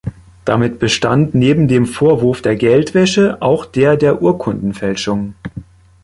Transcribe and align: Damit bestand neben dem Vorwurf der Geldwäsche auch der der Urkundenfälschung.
Damit 0.45 0.79
bestand 0.79 1.35
neben 1.35 1.67
dem 1.67 1.85
Vorwurf 1.85 2.41
der 2.41 2.55
Geldwäsche 2.55 3.39
auch 3.39 3.67
der 3.67 3.97
der 3.97 4.19
Urkundenfälschung. 4.19 5.35